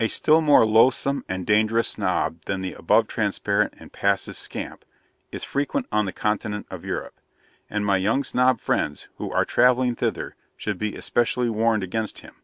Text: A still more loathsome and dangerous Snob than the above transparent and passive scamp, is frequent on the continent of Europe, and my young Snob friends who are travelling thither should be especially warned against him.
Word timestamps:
A 0.00 0.08
still 0.08 0.40
more 0.40 0.66
loathsome 0.66 1.24
and 1.28 1.46
dangerous 1.46 1.86
Snob 1.86 2.40
than 2.46 2.60
the 2.60 2.72
above 2.74 3.06
transparent 3.06 3.72
and 3.78 3.92
passive 3.92 4.36
scamp, 4.36 4.84
is 5.30 5.44
frequent 5.44 5.86
on 5.92 6.06
the 6.06 6.12
continent 6.12 6.66
of 6.72 6.84
Europe, 6.84 7.20
and 7.70 7.86
my 7.86 7.96
young 7.98 8.24
Snob 8.24 8.60
friends 8.60 9.06
who 9.18 9.30
are 9.30 9.44
travelling 9.44 9.94
thither 9.94 10.34
should 10.56 10.76
be 10.76 10.96
especially 10.96 11.48
warned 11.48 11.84
against 11.84 12.18
him. 12.18 12.42